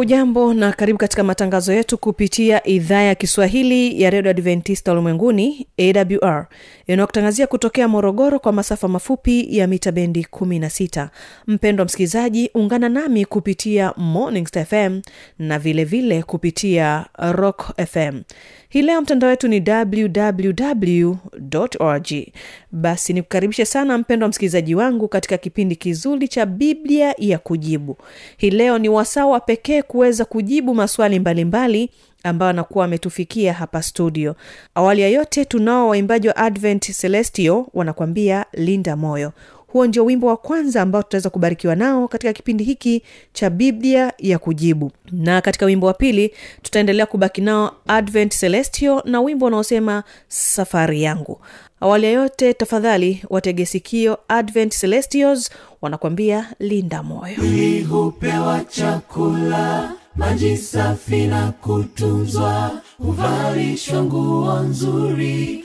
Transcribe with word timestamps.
hujambo 0.00 0.54
na 0.54 0.72
karibu 0.72 0.98
katika 0.98 1.24
matangazo 1.24 1.72
yetu 1.72 1.98
kupitia 1.98 2.66
idhaa 2.66 3.02
ya 3.02 3.14
kiswahili 3.14 4.02
ya 4.02 4.10
redio 4.10 4.30
adventista 4.30 4.92
ulimwenguni 4.92 5.66
awr 5.78 6.46
inayokutangazia 6.86 7.46
kutokea 7.46 7.88
morogoro 7.88 8.38
kwa 8.38 8.52
masafa 8.52 8.88
mafupi 8.88 9.56
ya 9.58 9.66
mita 9.66 9.92
bendi 9.92 10.26
16 10.32 11.08
mpendwa 11.46 11.84
msikilizaji 11.86 12.50
ungana 12.54 12.88
nami 12.88 13.24
kupitia 13.24 13.92
morning 13.96 14.46
fm 14.68 15.00
na 15.38 15.58
vilevile 15.58 16.02
vile 16.08 16.22
kupitia 16.22 17.06
rock 17.18 17.72
fm 17.90 18.20
hii 18.72 18.82
leo 18.82 19.00
mtandao 19.02 19.30
wetu 19.30 19.48
ni 19.48 19.64
www 19.70 21.14
org. 21.78 22.06
Basi 22.72 23.12
nikukaribishe 23.12 23.64
sana 23.64 23.98
mpendwa 23.98 24.28
msikilizaji 24.28 24.74
wangu 24.74 25.08
katika 25.08 25.38
kipindi 25.38 25.76
kizuri 25.76 26.28
cha 26.28 26.46
biblia 26.46 27.14
ya 27.18 27.38
kujibu. 27.38 27.96
Hii 28.36 28.50
leo 28.50 28.78
ni 28.78 28.88
wasawa 28.88 29.40
pekee 29.40 29.82
kuweza 29.82 30.24
kujibu 30.24 30.74
maswali 30.74 31.18
mbalimbali 31.18 31.84
mbali, 31.84 31.90
ambayo 32.22 32.50
anakuwa 32.50 32.84
ametufikia 32.84 33.52
hapa 33.52 33.82
studio. 33.82 34.34
Awali 34.74 35.00
ya 35.02 35.08
yote 35.08 35.44
tunao 35.44 35.88
waimbaji 35.88 36.28
wa 36.28 36.36
advent 36.36 36.92
celestio 37.00 37.66
wanakuambia 37.74 38.46
linda 38.52 38.96
moyo 38.96 39.32
huo 39.72 39.86
ndio 39.86 40.04
wimbo 40.04 40.26
wa 40.26 40.36
kwanza 40.36 40.82
ambao 40.82 41.02
tutaweza 41.02 41.30
kubarikiwa 41.30 41.76
nao 41.76 42.08
katika 42.08 42.32
kipindi 42.32 42.64
hiki 42.64 43.02
cha 43.32 43.50
biblia 43.50 44.12
ya 44.18 44.38
kujibu. 44.38 44.92
Na 45.12 45.40
katika 45.40 45.66
wimbo 45.66 45.86
wa 45.86 45.94
pili 45.94 46.32
tutaendelea 46.62 47.06
kubaki 47.06 47.40
nao 47.40 47.72
advent 47.86 48.38
celestio 48.40 49.02
na 49.04 49.20
wimbo 49.20 49.46
unaosema 49.46 50.04
safari 50.28 51.02
yangu. 51.02 51.40
Awali 51.80 52.06
ya 52.06 52.12
yote 52.12 52.54
tafadhali 52.54 53.24
wategesikio 53.30 54.18
advent 54.28 54.78
celestios 54.80 55.50
wanakwambia 55.82 56.46
linda 56.58 57.02
moyo. 57.02 57.34
Mwili 57.38 57.82
hupewa 57.82 58.60
chakula, 58.64 59.92
maji 60.16 60.56
safi 60.56 61.26
na 61.26 61.52
kutunzwa, 61.52 62.70
huvalishwa 62.98 64.04
nguo 64.04 64.58
nzuri, 64.60 65.64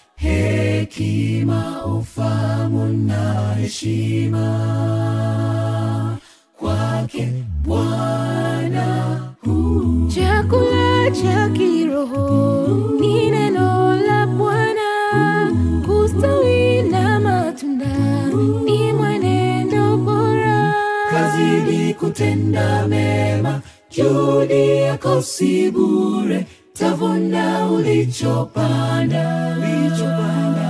hekima 0.21 1.85
ufamu 1.85 2.85
na 2.93 3.53
heshima. 3.53 4.47
Kwake 6.59 7.27
bwana 7.63 9.17
chakula 10.15 11.11
cha 11.11 11.49
kiroho 11.49 12.67
ni 12.99 13.29
neno 13.31 13.95
la 14.07 14.27
bwana. 14.27 14.89
Kustawi 15.85 16.81
na 16.83 17.19
matunda 17.19 18.25
ni 18.65 18.93
mwenendo 18.93 19.97
bora. 19.97 20.73
Kazidi 21.11 21.93
kutenda 21.93 22.87
mema 22.87 23.61
juhudi 23.91 24.67
yako 24.77 25.21
si 25.21 25.71
bure 25.71 26.45
tavuna 26.81 27.67
ulichopanda. 27.71 29.55
Ulichopanda. 29.57 30.69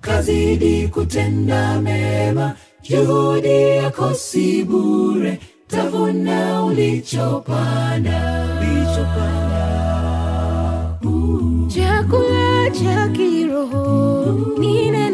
Kazidi 0.00 0.88
kutenda 0.88 1.80
mema. 1.80 2.54
Juhudi 2.82 3.48
yako 3.76 4.14
si 4.14 4.64
bure. 4.64 5.40
Tavuna 5.68 6.64
ulichopanda. 6.64 8.46
Ulichopanda. 8.60 9.64
Chakula 11.74 12.70
cha 12.70 13.08
kiroho. 13.08 14.54
Ni 14.58 14.90
neno 14.90 15.13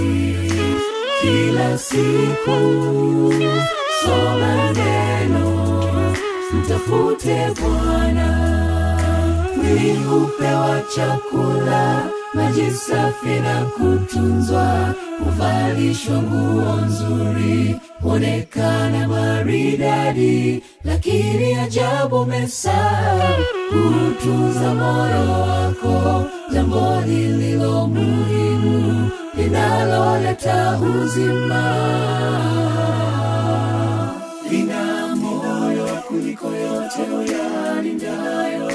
siku. 1.81 2.59
Soma 4.01 4.71
neno 4.73 5.45
mtafute 6.53 7.47
bwana. 7.61 8.27
Mwili 9.55 9.99
chakula 10.95 12.03
maji 12.33 12.71
safi 12.71 13.39
na 13.39 13.65
kutunzwa. 13.65 14.93
Huvalishwa 15.23 16.15
nguo 16.21 16.75
nzuri 16.85 17.75
huonekana 18.01 19.07
maridadi. 19.07 20.63
Lakini 20.83 21.55
ajabu 21.55 22.21
umesahau 22.21 23.43
kutunza 23.69 24.73
moyo 24.73 25.31
wako 25.41 26.23
jambo 26.53 27.01
lililo 27.07 27.87
muhimu 27.87 29.09
linaloleta 29.41 30.79
uzima 30.79 31.63
lina 34.49 35.15
yote 36.55 37.01
uyalindayo 37.01 38.71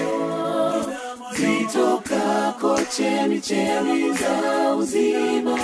zitokako 1.36 2.78
chemichemi 2.96 4.12
za 4.12 4.74
uzima. 4.74 5.58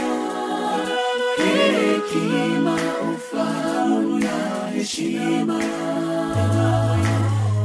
Hekima 1.37 2.77
ufahamu 3.15 4.19
na 4.19 4.69
heshima. 4.75 5.61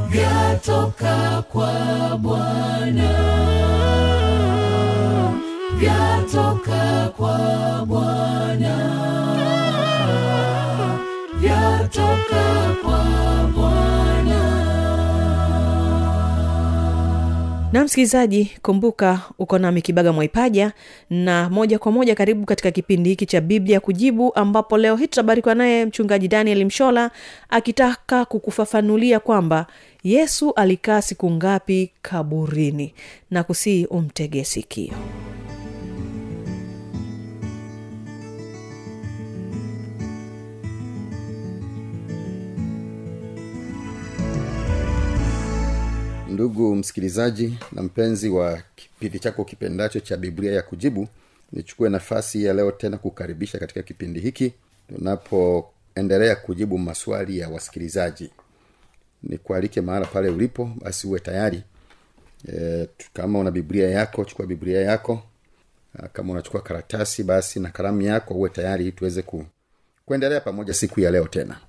Vyatoka 0.09 1.43
kwa 1.51 2.17
bwana 2.21 3.36
kwa 7.09 7.85
bwana. 7.87 8.77
Vyatoka 11.39 12.75
kwa 12.83 13.05
bwana. 13.55 14.67
Na 17.73 17.83
msikilizaji 17.83 18.51
kumbuka 18.61 19.21
uko 19.39 19.59
nami 19.59 19.81
kibaga 19.81 20.13
mwaipaja 20.13 20.71
na 21.09 21.49
moja 21.49 21.79
kwa 21.79 21.91
moja 21.91 22.15
karibu 22.15 22.45
katika 22.45 22.71
kipindi 22.71 23.09
hiki 23.09 23.25
cha 23.25 23.41
biblia 23.41 23.79
kujibu 23.79 24.35
ambapo 24.35 24.77
leo 24.77 24.95
hii 24.95 25.07
tutabarikiwa 25.07 25.55
naye 25.55 25.85
mchungaji 25.85 26.27
daniel 26.27 26.65
mshola 26.65 27.11
akitaka 27.49 28.25
kukufafanulia 28.25 29.19
kwamba 29.19 29.65
yesu 30.03 30.53
alikaa 30.53 31.01
siku 31.01 31.31
ngapi 31.31 31.91
kaburini. 32.01 32.93
Na 33.31 33.43
kusii 33.43 33.85
umtege 33.85 34.43
sikio 34.43 34.93
ndugu 46.37 46.75
msikilizaji 46.75 47.57
na 47.71 47.83
mpenzi 47.83 48.29
wa 48.29 48.61
kipindi 48.75 49.19
chako 49.19 49.45
kipendacho 49.45 49.99
cha 49.99 50.17
biblia 50.17 50.51
ya 50.51 50.61
kujibu 50.61 51.07
nichukue 51.51 51.89
nafasi 51.89 52.43
ya 52.45 52.53
leo 52.53 52.71
tena 52.71 52.97
kukaribisha 52.97 53.59
katika 53.59 53.83
kipindi 53.83 54.19
hiki 54.19 54.53
tunapoendelea 54.95 56.35
kujibu 56.35 56.77
maswali 56.77 57.39
ya 57.39 57.49
wasikilizaji. 57.49 58.29
Nikualike 59.23 59.81
mahala 59.81 60.05
pale 60.05 60.29
ulipo 60.29 60.71
basi 60.81 61.07
uwe 61.07 61.19
tayari. 61.19 61.63
E, 62.53 62.87
kama 63.13 63.39
una 63.39 63.51
biblia 63.51 63.89
yako 63.89 64.25
chukua 64.25 64.45
biblia 64.45 64.81
yako. 64.81 65.23
Kama 66.13 66.33
unachukua 66.33 66.61
karatasi 66.61 67.23
basi 67.23 67.59
na 67.59 67.69
kalamu 67.69 68.01
yako 68.01 68.33
uwe 68.33 68.49
tayari 68.49 68.91
tuweze 68.91 69.21
ku, 69.21 69.45
kuendelea 70.05 70.41
pamoja 70.41 70.73
siku 70.73 70.99
ya 70.99 71.11
leo 71.11 71.27
tena. 71.27 71.59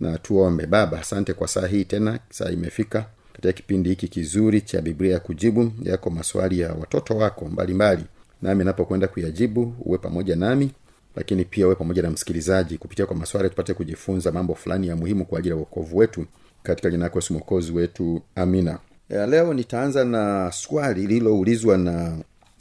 Na 0.00 0.18
tuombe. 0.18 0.66
Baba 0.66 1.00
asante 1.00 1.32
kwa 1.34 1.48
saa 1.48 1.66
hii 1.66 1.84
tena 1.84 2.18
saa 2.30 2.50
imefika 2.50 3.06
katika 3.34 3.52
kipindi 3.52 3.88
hiki 3.90 4.08
kizuri 4.08 4.60
cha 4.60 4.80
biblia 4.82 5.12
ya 5.12 5.20
kujibu 5.20 5.72
yako 5.82 6.10
maswali 6.10 6.60
ya 6.60 6.72
watoto 6.72 7.16
wako 7.16 7.44
mbalimbali 7.44 7.96
mbali. 8.02 8.08
nami 8.42 8.64
napokwenda 8.64 9.08
kuyajibu 9.08 9.74
uwe 9.80 9.98
pamoja 9.98 10.36
nami 10.36 10.70
lakini 11.16 11.44
pia 11.44 11.66
uwe 11.66 11.74
pamoja 11.74 12.02
na 12.02 12.10
msikilizaji 12.10 12.78
kupitia 12.78 13.06
kwa 13.06 13.16
maswali 13.16 13.48
tupate 13.50 13.74
kujifunza 13.74 14.32
mambo 14.32 14.54
fulani 14.54 14.88
ya 14.88 14.96
muhimu 14.96 15.24
kwa 15.24 15.38
ajili 15.38 15.50
ya 15.50 15.56
uokovu 15.56 15.96
wetu 15.96 16.26
katika 16.62 16.90
jina 16.90 17.04
yako 17.04 17.20
mwokozi 17.30 17.72
wetu 17.72 18.22
amina 18.34 18.78
ya 19.08 19.26
leo 19.26 19.54
nitaanza 19.54 20.04
na 20.04 20.52
swali 20.52 21.00
lililoulizwa 21.00 21.78
na 21.78 22.18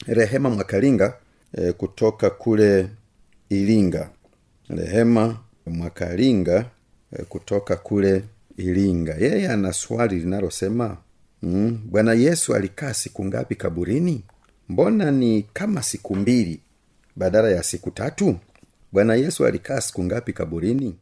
rehema 0.08 0.50
mwakalinga 0.50 1.14
e, 1.54 1.72
kutoka 1.72 2.30
kule 2.30 2.90
iringa 3.50 4.10
rehema 4.70 5.38
mwakalinga 5.68 6.66
e, 7.20 7.24
kutoka 7.24 7.76
kule 7.76 8.24
iringa. 8.58 9.14
Yeye 9.16 9.50
ana 9.50 9.74
swali 9.74 10.20
linalosema 10.20 10.98
mm, 11.42 11.80
bwana 11.86 12.14
yesu 12.14 12.56
alikaa 12.56 12.94
siku 12.94 13.26
ngapi 13.26 13.56
kaburini? 13.56 14.24
Mbona 14.70 15.12
ni 15.12 15.44
kama 15.54 15.84
siku 15.84 16.16
mbili 16.16 16.60
badala 17.16 17.50
ya 17.50 17.64
siku 17.64 17.92
tatu? 17.92 18.38
Bwana 18.92 19.16
yesu 19.16 19.46
alikaa 19.46 19.82
siku 19.82 20.04
ngapi 20.04 20.34
kaburini? 20.34 20.96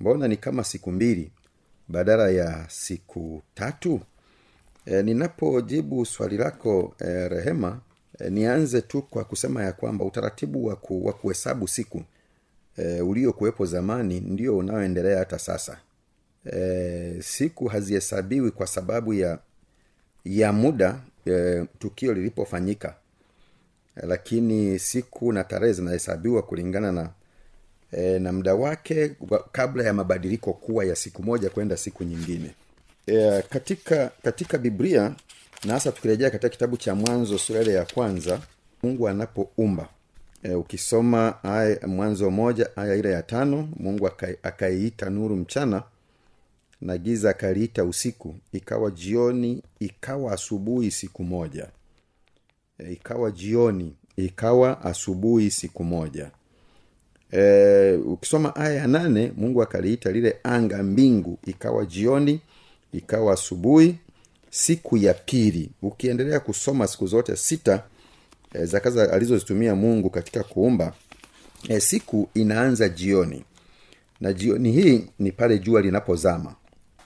Mbona 0.00 0.28
ni 0.28 0.36
kama 0.36 0.64
siku 0.64 0.92
mbili 0.92 1.30
badala 1.88 2.30
ya 2.30 2.64
siku 2.68 3.42
tatu? 3.54 4.00
E, 4.86 5.02
ninapojibu 5.02 6.06
swali 6.06 6.36
lako 6.36 6.94
e, 7.00 7.28
rehema 7.28 7.80
e, 8.18 8.30
nianze 8.30 8.80
tu 8.82 9.02
kwa 9.02 9.24
kusema 9.24 9.62
ya 9.64 9.72
kwamba 9.72 10.04
utaratibu 10.04 10.64
wa, 10.66 10.76
ku, 10.76 11.06
wa 11.06 11.12
kuhesabu 11.12 11.68
siku 11.68 12.02
e, 12.76 13.00
uliokuwepo 13.00 13.66
zamani 13.66 14.20
ndio 14.20 14.56
unaoendelea 14.58 15.18
hata 15.18 15.38
sasa 15.38 15.78
e, 16.52 17.16
siku 17.22 17.66
hazihesabiwi 17.66 18.50
kwa 18.50 18.66
sababu 18.66 19.14
ya 19.14 19.38
ya 20.24 20.52
muda 20.52 21.00
e, 21.26 21.64
tukio 21.78 22.12
lilipofanyika. 22.14 22.94
E, 24.02 24.06
lakini 24.06 24.78
siku 24.78 25.32
na 25.32 25.44
tarehe 25.44 25.72
zinahesabiwa 25.72 26.42
kulingana 26.42 26.92
na 26.92 27.10
e, 27.92 28.18
na 28.18 28.32
muda 28.32 28.54
wake 28.54 29.12
kabla 29.52 29.84
ya 29.84 29.92
mabadiliko 29.92 30.52
kuwa 30.52 30.84
ya 30.84 30.96
siku 30.96 31.22
moja 31.22 31.50
kwenda 31.50 31.76
siku 31.76 32.04
nyingine. 32.04 32.54
E, 33.06 33.42
katika 33.42 34.10
katika 34.22 34.58
biblia 34.58 35.14
na 35.64 35.72
hasa 35.72 35.92
tukirejea 35.92 36.30
katika 36.30 36.48
kitabu 36.48 36.76
cha 36.76 36.94
mwanzo 36.94 37.38
sura 37.38 37.60
ya 37.62 37.84
kwanza 37.84 38.40
mungu 38.82 39.08
anapoumba. 39.08 39.88
E, 40.42 40.54
ukisoma 40.54 41.44
aya 41.44 41.86
mwanzo 41.86 42.30
moja 42.30 42.76
aya 42.76 42.94
ile 42.94 43.10
ya 43.10 43.22
tano 43.22 43.68
mungu 43.76 44.06
akai- 44.06 44.36
akaiita 44.42 45.10
nuru 45.10 45.36
mchana 45.36 45.82
na 46.84 46.98
giza 46.98 47.30
akaliita 47.30 47.84
usiku 47.84 48.34
ikawa 48.52 48.90
jioni 48.90 49.62
ikawa 49.80 50.32
asubuhi 50.32 50.90
siku 50.90 51.24
moja. 51.24 51.68
E, 52.78 52.92
ikawa 52.92 53.30
jioni 53.30 53.94
ikawa 54.16 54.84
asubuhi 54.84 55.50
siku 55.50 55.84
moja. 55.84 56.30
E, 57.32 57.92
ukisoma 57.96 58.56
aya 58.56 58.74
ya 58.74 58.86
nane 58.86 59.32
mungu 59.36 59.62
akaliita 59.62 60.12
lile 60.12 60.36
anga 60.42 60.82
mbingu 60.82 61.38
ikawa 61.46 61.84
jioni 61.86 62.40
ikawa 62.92 63.32
asubuhi 63.32 63.94
siku 64.50 64.96
ya 64.96 65.14
pili. 65.14 65.70
Ukiendelea 65.82 66.40
kusoma 66.40 66.86
siku 66.86 67.06
zote 67.06 67.36
sita 67.36 67.84
e, 68.54 68.64
za 68.64 69.12
alizozitumia 69.12 69.74
mungu 69.74 70.10
katika 70.10 70.42
kuumba 70.42 70.94
e, 71.68 71.80
siku 71.80 72.28
inaanza 72.34 72.88
jioni. 72.88 73.44
Na 74.20 74.32
jioni 74.32 74.72
hii 74.72 75.04
ni 75.18 75.32
pale 75.32 75.58
jua 75.58 75.80
linapozama 75.80 76.54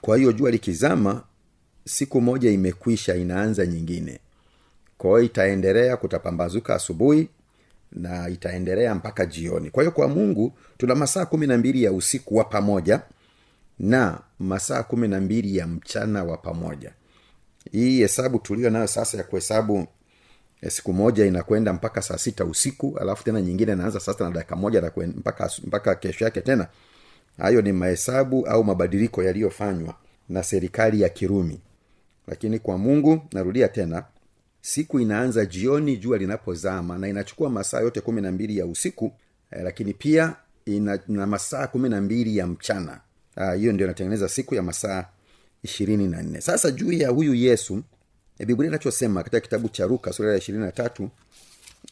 kwa 0.00 0.16
hiyo 0.16 0.32
jua 0.32 0.50
likizama 0.50 1.22
siku 1.84 2.20
moja 2.20 2.50
imekwisha 2.50 3.14
inaanza 3.14 3.66
nyingine. 3.66 4.20
Kwa 4.98 5.10
hiyo 5.10 5.22
itaendelea 5.22 5.96
kutapambazuka 5.96 6.74
asubuhi 6.74 7.28
na 7.92 8.28
itaendelea 8.28 8.94
mpaka 8.94 9.26
jioni. 9.26 9.70
Kwa 9.70 9.82
hiyo 9.82 9.90
kwa 9.92 10.08
mungu 10.08 10.52
tuna 10.78 10.94
masaa 10.94 11.26
kumi 11.26 11.46
na 11.46 11.58
mbili 11.58 11.82
ya 11.82 11.92
usiku 11.92 12.36
wa 12.36 12.44
pamoja 12.44 13.00
na 13.78 14.20
masaa 14.38 14.82
kumi 14.82 15.08
na 15.08 15.20
mbili 15.20 15.56
ya 15.56 15.66
mchana 15.66 16.24
wa 16.24 16.36
pamoja. 16.36 16.92
Hii 17.72 18.00
hesabu 18.00 18.38
tulio 18.38 18.70
nayo 18.70 18.86
sasa 18.86 19.18
ya 19.18 19.24
kuhesabu 19.24 19.86
eh, 20.62 20.70
siku 20.70 20.92
moja 20.92 21.26
inakwenda 21.26 21.72
mpaka 21.72 22.02
saa 22.02 22.18
sita 22.18 22.44
usiku 22.44 22.98
alafu 23.00 23.24
tena 23.24 23.40
nyingine 23.42 23.72
inaanza 23.72 24.00
sasa 24.00 24.24
na 24.24 24.30
dakika 24.30 24.56
moja 24.56 24.92
mpaka, 25.16 25.50
mpaka 25.66 25.94
kesho 25.94 26.24
yake 26.24 26.40
tena 26.40 26.68
hayo 27.38 27.62
ni 27.62 27.72
mahesabu 27.72 28.46
au 28.46 28.64
mabadiliko 28.64 29.22
yaliyofanywa 29.22 29.94
na 30.28 30.42
serikali 30.42 31.00
ya 31.00 31.08
kirumi. 31.08 31.60
Lakini 32.26 32.58
kwa 32.58 32.78
mungu 32.78 33.22
narudia 33.32 33.68
tena 33.68 34.04
siku 34.60 35.00
inaanza 35.00 35.46
jioni 35.46 35.96
jua 35.96 36.18
linapozama 36.18 36.98
na 36.98 37.08
inachukua 37.08 37.50
masaa 37.50 37.80
yote 37.80 38.00
kumi 38.00 38.20
na 38.22 38.32
mbili 38.32 38.58
ya 38.58 38.66
usiku 38.66 39.12
eh, 39.50 39.60
lakini 39.64 39.94
pia 39.94 40.36
ina, 40.66 40.98
ina 41.08 41.26
masaa 41.26 41.66
kumi 41.66 41.88
na 41.88 42.00
mbili 42.00 42.36
ya 42.36 42.46
mchana. 42.46 43.00
Ah, 43.36 43.56
ndio 43.56 43.70
inatengeneza 43.86 44.28
siku 44.28 44.54
ya 44.54 44.62
masaa 44.62 45.04
ishirini 45.62 46.08
na 46.08 46.22
nne. 46.22 46.40
Sasa 46.40 46.70
juu 46.70 46.92
ya 46.92 47.08
huyu 47.08 47.34
yesu 47.34 47.82
e, 48.38 48.44
biblia 48.46 48.68
inachosema 48.68 49.22
katika 49.22 49.40
kitabu 49.40 49.68
cha 49.68 49.86
ruka 49.86 50.12
sura 50.12 50.32
ya 50.32 50.38
ishirini 50.38 50.64
na 50.64 50.72
tatu 50.72 51.10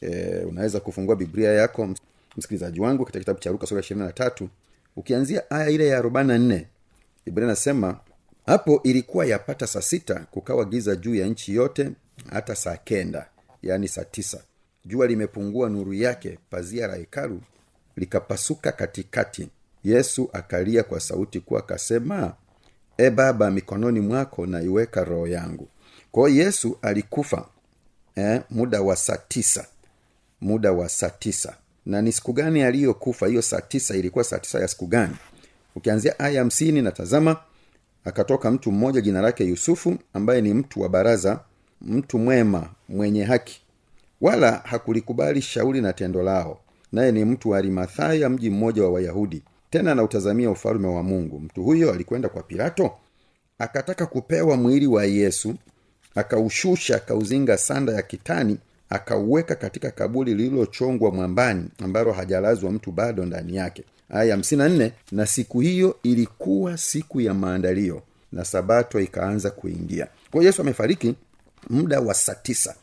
e, 0.00 0.38
unaweza 0.38 0.80
kufungua 0.80 1.16
biblia 1.16 1.52
yako 1.52 1.88
msikilizaji 2.36 2.80
wangu 2.80 3.04
katika 3.04 3.20
kitabu 3.20 3.38
cha 3.40 3.50
ruka 3.50 3.66
sura 3.66 3.78
ya 3.78 3.84
ishirini 3.84 4.06
na 4.06 4.12
tatu 4.12 4.48
ukianzia 4.96 5.50
aya 5.50 5.68
ile 5.70 5.86
ya 5.86 5.98
arobaini 5.98 6.28
na 6.28 6.38
nne 6.38 6.66
biblia 7.26 7.46
nasema 7.46 8.00
hapo 8.46 8.80
ilikuwa 8.84 9.26
yapata 9.26 9.66
saa 9.66 9.82
sita 9.82 10.26
kukawa 10.30 10.64
giza 10.64 10.96
juu 10.96 11.14
ya 11.14 11.26
nchi 11.26 11.54
yote 11.54 11.90
hata 12.30 12.54
saa 12.54 12.76
kenda 12.76 13.28
yaani 13.62 13.88
saa 13.88 14.04
tisa. 14.04 14.42
Jua 14.84 15.06
limepungua 15.06 15.68
nuru 15.70 15.94
yake 15.94 16.38
pazia 16.50 16.86
la 16.86 16.94
hekalu 16.96 17.40
likapasuka 17.96 18.72
katikati. 18.72 19.48
Yesu 19.84 20.30
akalia 20.32 20.82
kwa 20.82 21.00
sauti 21.00 21.40
kuwa 21.40 21.60
akasema 21.60 22.34
e 22.98 23.10
baba 23.10 23.50
mikononi 23.50 24.00
mwako 24.00 24.46
naiweka 24.46 25.04
roho 25.04 25.26
yangu 25.26 25.68
kwa 26.12 26.30
yesu 26.30 26.78
alikufa 26.82 27.48
eh, 28.14 28.42
muda 28.50 28.82
wa 28.82 28.96
saa 28.96 29.16
tisa 29.16 29.66
muda 30.40 30.72
wa 30.72 30.88
saa 30.88 31.10
tisa 31.10 31.56
na 31.86 32.02
ni 32.02 32.12
siku 32.12 32.32
gani 32.32 32.62
aliyokufa? 32.62 33.26
Hiyo 33.26 33.42
saa 33.42 33.60
tisa 33.60 33.96
ilikuwa 33.96 34.24
saa 34.24 34.38
tisa 34.38 34.60
ya 34.60 34.68
siku 34.68 34.86
gani? 34.86 35.16
Ukianzia 35.76 36.18
aya 36.18 36.38
hamsini 36.40 36.82
na 36.82 36.92
tazama 36.92 37.36
akatoka 38.04 38.50
mtu 38.50 38.72
mmoja 38.72 39.00
jina 39.00 39.20
lake 39.22 39.44
yusufu 39.44 39.96
ambaye 40.14 40.40
ni 40.40 40.54
mtu 40.54 40.80
wa 40.80 40.88
baraza 40.88 41.40
mtu 41.80 42.18
mwema 42.18 42.70
mwenye 42.88 43.24
haki. 43.24 43.60
Wala 44.20 44.52
hakulikubali 44.64 45.42
shauri 45.42 45.80
na 45.80 45.92
tendo 45.92 46.22
lao 46.22 46.60
naye 46.92 47.12
ni 47.12 47.24
mtu 47.24 47.50
wa 47.50 47.58
arimathaya 47.58 48.28
mji 48.28 48.50
mmoja 48.50 48.82
wa 48.82 48.90
wayahudi. 48.90 49.42
Tena 49.70 49.92
anautazamia 49.92 50.50
ufalume 50.50 50.88
wa 50.88 51.02
mungu. 51.02 51.40
Mtu 51.40 51.62
huyo 51.62 51.92
alikwenda 51.92 52.28
kwa 52.28 52.42
pilato 52.42 52.90
akataka 53.58 54.06
kupewa 54.06 54.56
mwili 54.56 54.86
wa 54.86 55.04
yesu 55.04 55.54
akaushusha 56.14 56.96
akauzinga 56.96 57.58
sanda 57.58 57.92
ya 57.92 58.02
kitani 58.02 58.58
akauweka 58.90 59.54
katika 59.54 59.90
kaburi 59.90 60.34
lililochongwa 60.34 61.10
mwambani 61.10 61.68
ambalo 61.84 62.12
hajalazwa 62.12 62.70
mtu 62.72 62.92
bado 62.92 63.24
ndani 63.26 63.56
yake. 63.56 63.84
Aya 64.10 64.30
hamsini 64.34 64.58
na 64.62 64.68
nne 64.68 64.92
na 65.12 65.26
siku 65.26 65.60
hiyo 65.60 65.96
ilikuwa 66.02 66.78
siku 66.78 67.20
ya 67.20 67.34
maandalio 67.34 68.02
na 68.32 68.44
sabato 68.44 69.00
ikaanza 69.00 69.50
kuingia. 69.50 70.06
Kwa 70.30 70.44
yesu 70.44 70.62
amefariki 70.62 71.14
muda 71.70 72.00
wa 72.00 72.14
saa 72.14 72.34
tisa 72.34 72.74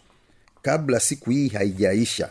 kabla 0.62 1.00
siku 1.00 1.30
hii 1.30 1.48
haijaisha. 1.50 2.30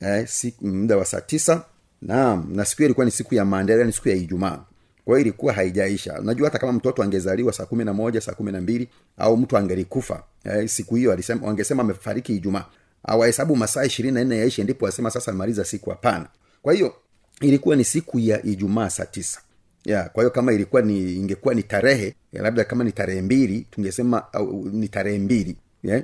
Eh, 0.00 0.26
siku, 0.28 0.66
muda 0.66 0.96
wa 0.96 1.04
saa 1.04 1.20
tisa 1.20 1.64
naam 2.02 2.46
na 2.56 2.64
siku 2.64 2.76
hiyo 2.78 2.86
ilikuwa 2.86 3.04
ni 3.06 3.12
siku 3.12 3.34
ya 3.34 3.44
maandalio 3.44 3.84
ni 3.84 3.92
siku 3.92 4.08
ya 4.08 4.14
ijumaa. 4.14 4.58
Kwa 5.04 5.14
hiyo 5.18 5.20
ilikuwa 5.20 5.52
haijaisha. 5.52 6.18
Najua 6.22 6.48
hata 6.48 6.58
kama 6.58 6.72
mtoto 6.72 7.02
angezaliwa 7.02 7.52
saa 7.52 7.66
kumi 7.66 7.84
na 7.84 7.92
moja 7.92 8.20
saa 8.20 8.32
kumi 8.32 8.52
na 8.52 8.60
mbili 8.60 8.88
au 9.18 9.36
mtu 9.36 9.56
angelikufa 9.56 10.22
eh, 10.44 10.68
siku 10.68 10.94
hiyo 10.94 11.16
wangesema 11.42 11.82
amefariki 11.82 12.36
ijumaa 12.36 12.64
awahesabu 13.04 13.56
masaa 13.56 13.84
ishirini 13.84 14.14
na 14.14 14.24
nne 14.24 14.38
yaishi 14.38 14.62
ndipo 14.64 14.84
wasema 14.84 15.10
sasa 15.10 15.30
amaliza 15.30 15.64
siku. 15.64 15.90
Hapana. 15.90 16.26
Kwa 16.62 16.72
hiyo 16.74 16.94
ilikuwa 17.40 17.76
ni 17.76 17.84
siku 17.84 18.18
ya 18.18 18.42
ijumaa 18.46 18.90
saa 18.90 19.04
tisa. 19.06 19.40
Ya 19.84 20.02
kwa 20.08 20.22
hiyo 20.22 20.30
kama 20.30 20.52
ilikuwa 20.52 20.82
ni 20.82 21.14
ingekuwa 21.14 21.54
ni 21.54 21.62
tarehe 21.62 22.14
labda 22.32 22.64
kama 22.64 22.84
ni 22.84 22.92
tarehe 22.92 23.22
mbili 23.22 23.66
tungesema 23.70 24.32
au, 24.32 24.64
ni 24.72 24.88
tarehe 24.88 25.18
mbili 25.18 25.56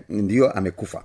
ndiyo 0.09 0.51
amekufa. 0.53 1.05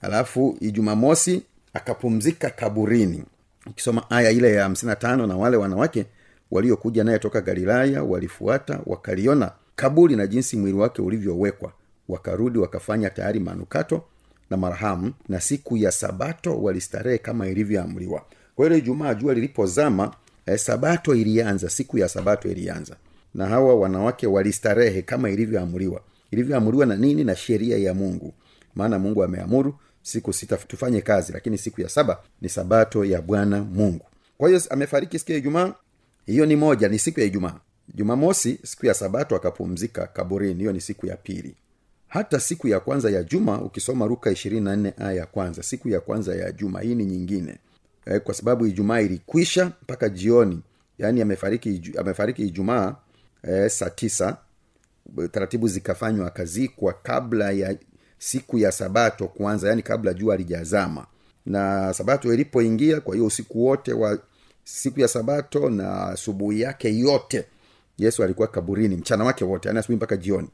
Alafu 0.00 0.56
ijumamosi 0.60 1.42
akapumzika 1.74 2.50
kaburini. 2.50 3.24
Ukisoma 3.66 4.10
aya 4.10 4.30
ile 4.30 4.54
ya 4.54 4.62
hamsini 4.62 4.90
na 4.90 4.96
tano 4.96 5.26
na 5.26 5.36
wale 5.36 5.56
wanawake 5.56 6.06
waliokuja 6.50 7.04
naye 7.04 7.18
toka 7.18 7.40
galilaya 7.40 8.02
walifuata 8.02 8.80
wakaliona 8.86 9.52
kaburi 9.76 10.16
na 10.16 10.26
jinsi 10.26 10.56
mwili 10.56 10.76
wake 10.78 11.02
ulivyowekwa. 11.02 11.72
Wakarudi 12.08 12.58
wakafanya 12.58 13.10
tayari 13.10 13.40
manukato 13.40 14.04
na 14.50 14.56
marhamu 14.56 15.12
na 15.28 15.40
siku 15.40 15.76
ya 15.76 15.92
sabato 15.92 16.62
walistarehe 16.62 17.18
kama 17.18 17.48
ilivyoamriwa. 17.48 18.24
Kwa 18.54 18.66
hiyo 18.66 18.78
ijumaa 18.78 19.14
jua 19.14 19.34
lilipozama 19.34 20.14
eh, 20.46 20.58
sabato 20.58 21.14
ilianza 21.14 21.70
siku 21.70 21.98
ya 21.98 22.08
sabato 22.08 22.48
ilianza. 22.50 22.96
Na 23.34 23.46
hawa 23.46 23.74
wanawake 23.74 24.26
walistarehe 24.26 25.02
kama 25.02 25.30
ilivyoamriwa. 25.30 26.00
Ilivyoamriwa 26.30 26.86
na 26.86 26.96
nini? 26.96 27.24
Na 27.24 27.36
sheria 27.36 27.78
ya 27.78 27.94
mungu. 27.94 28.34
Maana 28.74 28.98
mungu 28.98 29.24
ameamuru 29.24 29.74
siku 30.02 30.32
sita 30.32 30.56
tufanye 30.56 31.00
kazi 31.00 31.32
lakini 31.32 31.58
siku 31.58 31.80
ya 31.80 31.88
saba 31.88 32.20
ni 32.40 32.48
sabato 32.48 33.04
ya 33.04 33.22
bwana 33.22 33.62
mungu. 33.64 34.06
Kwa 34.38 34.48
hiyo 34.48 34.60
amefariki 34.70 35.18
siku 35.18 35.32
ya 35.32 35.38
ijumaa. 35.38 35.74
Hiyo 36.26 36.46
ni 36.46 36.56
moja 36.56 36.88
ni 36.88 36.98
siku 36.98 37.20
ya 37.20 37.26
ijumaa. 37.26 37.54
Jumamosi 37.94 38.58
siku 38.64 38.86
ya 38.86 38.94
sabato 38.94 39.36
akapumzika 39.36 40.06
kaburini. 40.06 40.58
Hiyo 40.58 40.72
ni 40.72 40.80
siku 40.80 41.06
ya 41.06 41.16
pili 41.16 41.54
hata 42.10 42.40
siku 42.40 42.68
ya 42.68 42.80
kwanza 42.80 43.10
ya 43.10 43.22
juma 43.22 43.60
ukisoma 43.62 44.06
ruka 44.06 44.30
ishirini 44.30 44.60
na 44.64 44.76
nne 44.76 44.94
aya 44.98 45.12
ya 45.12 45.26
kwanza 45.26 45.62
siku 45.62 45.88
ya 45.88 46.00
kwanza 46.00 46.34
ya 46.34 46.52
juma 46.52 46.80
hii 46.80 46.94
ni 46.94 47.04
nyingine. 47.04 47.58
E, 48.06 48.18
kwa 48.18 48.34
sababu 48.34 48.66
ijumaa 48.66 49.00
ilikwisha 49.00 49.66
mpaka 49.82 50.08
jioni 50.08 50.62
yaani 50.98 51.22
amefariki 51.22 51.92
amefariki 51.98 52.42
ijumaa 52.42 52.94
e, 53.42 53.68
saa 53.68 53.90
tisa. 53.90 54.36
Taratibu 55.32 55.68
zikafanywa 55.68 56.26
akazikwa 56.26 56.92
kabla 56.92 57.50
ya 57.50 57.76
siku 58.18 58.58
ya 58.58 58.72
sabato 58.72 59.28
kuanza 59.28 59.68
yaani 59.68 59.82
kabla 59.82 60.14
jua 60.14 60.36
lijazama 60.36 61.06
na 61.46 61.94
sabato 61.94 62.34
ilipoingia 62.34 63.00
kwa 63.00 63.14
hiyo 63.14 63.26
usiku 63.26 63.64
wote 63.66 63.92
wa 63.92 64.18
siku 64.64 65.00
ya 65.00 65.08
sabato 65.08 65.70
na 65.70 66.06
asubuhi 66.06 66.60
yake 66.60 66.98
yote 66.98 67.44
yesu 67.98 68.24
alikuwa 68.24 68.48
kaburini 68.48 68.96
mchana 68.96 69.24
wake 69.24 69.44
wote 69.44 69.68
yaani 69.68 69.78
asubuhi 69.78 69.96
mpaka 69.96 70.16
jioni 70.16 70.48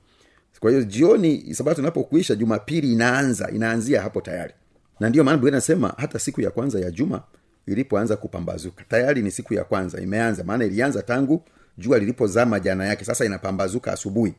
kwa 0.60 0.70
hiyo 0.70 0.82
jioni 0.84 1.54
sabato 1.54 1.80
inapokuisha 1.80 2.34
jumapili 2.34 2.92
inaanza 2.92 3.50
inaanzia 3.50 4.02
hapo 4.02 4.20
tayari. 4.20 4.54
Na 5.00 5.08
ndiyo 5.08 5.24
maana 5.24 5.38
biblia 5.38 5.92
hata 5.96 6.18
siku 6.18 6.40
ya 6.40 6.50
kwanza 6.50 6.80
ya 6.80 6.90
juma 6.90 7.22
ilipoanza 7.66 8.16
kupambazuka. 8.16 8.84
Tayari 8.88 9.22
ni 9.22 9.30
siku 9.30 9.54
ya 9.54 9.64
kwanza 9.64 10.00
imeanza. 10.00 10.44
Maana 10.44 10.64
ilianza 10.64 11.02
tangu 11.02 11.42
jua 11.78 11.98
lilipozama 11.98 12.60
jana 12.60 12.84
yake. 12.86 13.04
Sasa 13.04 13.24
inapambazuka 13.24 13.92
asubuhi. 13.92 14.34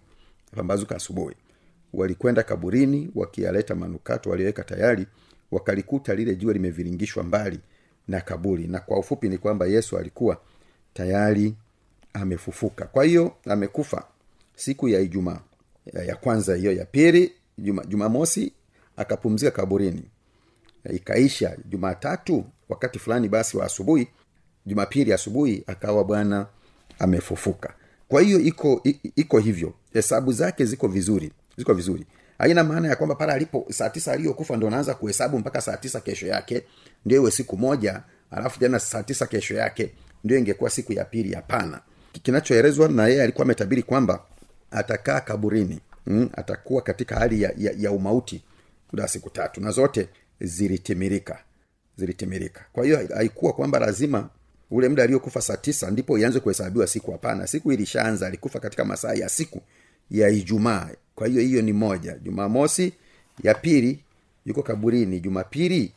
Pambazuka 0.55 0.95
asubuhi. 0.95 1.35
Walikwenda 1.93 2.43
kaburini 2.43 3.11
wakiyaleta 3.15 3.75
manukato 3.75 4.29
walioweka 4.29 4.63
tayari 4.63 5.05
wakalikuta 5.51 6.15
lile 6.15 6.35
jua 6.35 6.53
limeviringishwa 6.53 7.23
mbali 7.23 7.59
na 8.07 8.21
kaburi. 8.21 8.67
Na 8.67 8.79
kwa 8.79 8.99
ufupi 8.99 9.29
ni 9.29 9.37
kwamba 9.37 9.65
yesu 9.65 9.97
alikuwa 9.97 10.37
tayari 10.93 11.55
amefufuka. 12.13 12.85
Kwa 12.85 13.03
hiyo 13.03 13.35
amekufa 13.45 14.03
siku 14.55 14.89
ya 14.89 14.99
ijumaa 14.99 15.39
ya, 15.93 16.15
kwanza 16.15 16.55
hiyo 16.55 16.71
ya 16.71 16.85
pili 16.85 17.31
juma, 17.57 17.83
jumamosi 17.85 18.53
akapumzika 18.97 19.51
kaburini. 19.51 20.03
Ikaisha 20.93 21.57
jumatatu 21.69 22.45
wakati 22.69 22.99
fulani 22.99 23.29
basi 23.29 23.57
wa 23.57 23.65
asubuhi 23.65 24.07
jumapili 24.65 25.13
asubuhi 25.13 25.63
akawa 25.67 26.03
bwana 26.03 26.47
amefufuka. 26.99 27.73
Kwa 28.07 28.21
hiyo 28.21 28.39
iko 28.39 28.81
iko 29.15 29.39
hivyo. 29.39 29.73
Hesabu 29.93 30.31
zake 30.33 30.65
ziko 30.65 30.87
vizuri 30.87 31.31
ziko 31.57 31.73
vizuri. 31.73 32.05
Haina 32.37 32.63
maana 32.63 32.87
ya 32.87 32.95
kwamba 32.95 33.15
pale 33.15 33.31
alipo 33.33 33.65
saa 33.71 33.89
tisa 33.89 34.11
aliyokufa 34.11 34.57
ndo 34.57 34.69
naanza 34.69 34.93
kuhesabu 34.95 35.39
mpaka 35.39 35.61
saa 35.61 35.77
tisa 35.77 35.99
kesho 36.01 36.27
yake 36.27 36.63
ndio 37.05 37.21
iwe 37.21 37.31
siku 37.31 37.57
moja 37.57 38.01
alafu 38.31 38.59
tena 38.59 38.79
saa 38.79 39.03
tisa 39.03 39.25
kesho 39.27 39.53
yake 39.55 39.91
ndio 40.23 40.37
ingekuwa 40.37 40.69
siku 40.69 40.93
ya 40.93 41.05
pili. 41.05 41.33
Hapana. 41.33 41.81
Kinachoelezwa 42.23 42.87
na 42.89 43.07
yeye 43.07 43.23
alikuwa 43.23 43.45
ametabiri 43.45 43.83
kwamba 43.83 44.21
atakaa 44.71 45.19
kaburini 45.21 45.79
mm, 46.07 46.29
atakuwa 46.33 46.81
katika 46.81 47.15
hali 47.15 47.41
ya, 47.41 47.53
ya, 47.57 47.73
ya 47.77 47.91
umauti 47.91 48.43
muda 48.91 49.07
siku 49.07 49.29
tatu 49.29 49.61
na 49.61 49.71
zote 49.71 50.09
zilitimirika 50.41 51.39
zilitimirika. 51.97 52.65
Kwa 52.73 52.83
hiyo 52.85 53.07
haikuwa 53.15 53.53
kwamba 53.53 53.79
lazima 53.79 54.29
ule 54.71 54.89
muda 54.89 55.03
aliyokufa 55.03 55.41
saa 55.41 55.57
tisa 55.57 55.91
ndipo 55.91 56.17
ianze 56.19 56.39
kuhesabiwa 56.39 56.87
siku 56.87 57.11
hapana. 57.11 57.47
Siku 57.47 57.71
ilishaanza 57.71 58.27
alikufa 58.27 58.59
katika 58.59 58.85
masaa 58.85 59.13
ya 59.13 59.29
siku 59.29 59.61
ya 60.11 60.29
ijumaa. 60.29 60.89
Kwa 61.15 61.27
hiyo 61.27 61.41
hiyo 61.41 61.61
ni 61.61 61.73
moja. 61.73 62.17
Jumamosi 62.17 62.93
ya 63.43 63.53
pili 63.53 63.99
yuko 64.45 64.63
kaburini. 64.63 65.19
Jumapili 65.19 65.91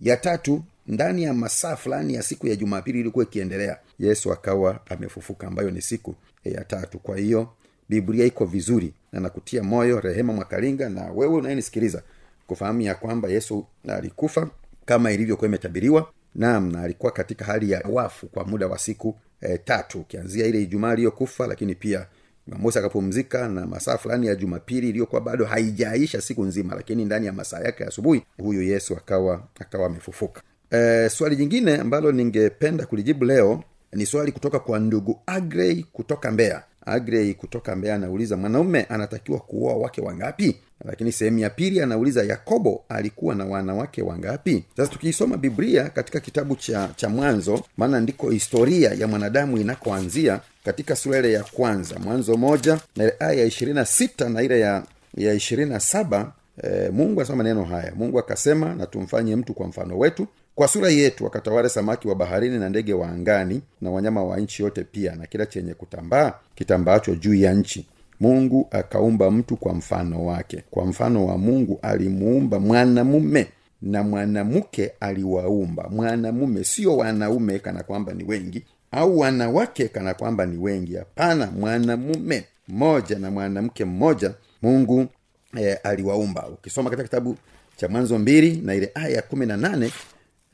ya 0.00 0.16
tatu 0.16 0.62
ndani 0.86 1.22
ya 1.22 1.34
masaa 1.34 1.76
fulani 1.76 2.14
ya 2.14 2.22
siku 2.22 2.46
ya 2.46 2.56
jumapili 2.56 3.00
ilikuwa 3.00 3.24
ikiendelea 3.24 3.78
yesu 3.98 4.32
akawa 4.32 4.80
amefufuka 4.86 5.46
ambayo 5.46 5.70
ni 5.70 5.82
siku 5.82 6.14
ya 6.44 6.64
tatu. 6.64 6.98
Kwa 6.98 7.16
hiyo 7.16 7.48
biblia 7.88 8.24
iko 8.26 8.44
vizuri 8.44 8.92
na 9.12 9.20
nakutia 9.20 9.62
moyo 9.62 10.00
rehema 10.00 10.32
mwakalinga 10.32 10.88
na 10.88 11.04
wewe 11.12 11.34
unayenisikiliza 11.34 12.02
kufahamu 12.46 12.80
ya 12.80 12.94
kwamba 12.94 13.28
yesu 13.28 13.66
alikufa 13.88 14.48
kama 14.84 15.12
ilivyokuwa 15.12 15.48
imetabiriwa 15.48 16.08
naam 16.34 16.72
na 16.72 16.82
alikuwa 16.82 17.12
katika 17.12 17.44
hali 17.44 17.70
ya 17.70 17.82
wafu 17.90 18.26
kwa 18.26 18.44
muda 18.44 18.66
wa 18.66 18.78
siku 18.78 19.16
e, 19.40 19.58
tatu 19.58 20.00
ukianzia 20.00 20.46
ile 20.46 20.62
ijumaa 20.62 20.90
aliyokufa 20.90 21.46
lakini 21.46 21.74
pia 21.74 22.06
jumamosi 22.46 22.78
akapumzika 22.78 23.48
na 23.48 23.66
masaa 23.66 23.98
fulani 23.98 24.26
ya 24.26 24.34
jumapili 24.34 24.88
iliyokuwa 24.88 25.20
bado 25.20 25.44
haijaisha 25.44 26.20
siku 26.20 26.44
nzima 26.44 26.74
lakini 26.74 27.04
ndani 27.04 27.26
ya 27.26 27.32
masaa 27.32 27.60
yake 27.60 27.82
ya 27.82 27.88
asubuhi 27.88 28.22
huyu 28.38 28.62
yesu 28.62 28.96
akawa 28.96 29.42
akawa 29.60 29.86
amefufuka. 29.86 30.42
E, 30.70 31.08
swali 31.08 31.36
jingine 31.36 31.76
ambalo 31.76 32.12
ningependa 32.12 32.86
kulijibu 32.86 33.24
leo 33.24 33.64
ni 33.92 34.06
swali 34.06 34.32
kutoka 34.32 34.58
kwa 34.58 34.78
ndugu 34.78 35.20
agrey 35.26 35.82
kutoka 35.92 36.30
mbeya 36.30 36.62
agrey 36.86 37.34
kutoka 37.34 37.76
mbeya 37.76 37.94
anauliza 37.94 38.36
mwanaume 38.36 38.82
anatakiwa 38.82 39.38
kuoa 39.40 39.74
wake 39.76 40.00
wangapi? 40.00 40.56
Lakini 40.84 41.12
sehemu 41.12 41.38
ya 41.38 41.50
pili 41.50 41.80
anauliza 41.80 42.22
yakobo 42.22 42.84
alikuwa 42.88 43.34
na 43.34 43.44
wanawake 43.44 44.02
wangapi? 44.02 44.64
Sasa 44.76 44.92
tukiisoma 44.92 45.36
biblia 45.36 45.88
katika 45.88 46.20
kitabu 46.20 46.56
cha 46.56 46.88
cha 46.96 47.08
mwanzo 47.08 47.62
maana 47.76 48.00
ndiko 48.00 48.30
historia 48.30 48.90
ya 48.94 49.08
mwanadamu 49.08 49.58
inakoanzia 49.58 50.40
katika 50.64 50.96
sura 50.96 51.18
ile 51.18 51.32
ya 51.32 51.44
kwanza 51.44 51.98
mwanzo 51.98 52.36
moja 52.36 52.80
na 52.96 53.04
ile 53.04 53.14
aya 53.18 53.32
ya 53.32 53.44
ishirini 53.44 53.74
na 53.74 53.84
sita 53.84 54.28
na 54.28 54.42
ile 54.42 54.60
ya 54.60 54.82
ya 55.16 55.34
ishirini 55.34 55.70
na 55.70 55.80
saba 55.80 56.32
e, 56.62 56.90
mungu 56.90 57.20
anasema 57.20 57.36
maneno 57.36 57.64
haya. 57.64 57.92
Mungu 57.96 58.18
akasema 58.18 58.74
na 58.74 58.86
tumfanye 58.86 59.36
mtu 59.36 59.54
kwa 59.54 59.66
mfano 59.66 59.98
wetu 59.98 60.26
kwa 60.56 60.68
sura 60.68 60.88
yetu 60.90 61.24
wakatawale 61.24 61.68
samaki 61.68 62.08
wa 62.08 62.14
baharini 62.14 62.58
na 62.58 62.68
ndege 62.68 62.94
wa 62.94 63.08
angani 63.08 63.62
na 63.80 63.90
wanyama 63.90 64.24
wa 64.24 64.36
nchi 64.40 64.62
yote 64.62 64.84
pia 64.84 65.16
na 65.16 65.26
kila 65.26 65.46
chenye 65.46 65.74
kutambaa 65.74 66.32
kitambaacho 66.54 67.14
juu 67.14 67.34
ya 67.34 67.54
nchi. 67.54 67.86
Mungu 68.20 68.68
akaumba 68.70 69.30
mtu 69.30 69.56
kwa 69.56 69.74
mfano 69.74 70.26
wake. 70.26 70.62
Kwa 70.70 70.86
mfano 70.86 71.26
wa 71.26 71.38
mungu 71.38 71.78
alimuumba 71.82 72.60
mwanamume 72.60 73.46
na 73.82 74.02
mwanamke 74.02 74.92
aliwaumba. 75.00 75.88
Mwanamume 75.90 76.64
sio 76.64 76.96
wanaume 76.96 77.58
kana 77.58 77.82
kwamba 77.82 78.12
ni 78.14 78.24
wengi 78.24 78.62
au 78.90 79.18
wanawake 79.18 79.88
kana 79.88 80.14
kwamba 80.14 80.46
ni 80.46 80.56
wengi. 80.56 80.96
Hapana 80.96 81.46
mwanamume 81.46 82.44
mmoja 82.68 83.18
na 83.18 83.30
mwanamke 83.30 83.84
mmoja 83.84 84.34
mungu 84.62 85.06
e, 85.60 85.72
aliwaumba. 85.74 86.48
Ukisoma 86.48 86.90
katika 86.90 87.04
kitabu 87.08 87.36
cha 87.76 87.88
mwanzo 87.88 88.18
mbili 88.18 88.56
na 88.64 88.74
ile 88.74 88.90
aya 88.94 89.08
ya 89.08 89.22
kumi 89.22 89.46
na 89.46 89.56
nane 89.56 89.90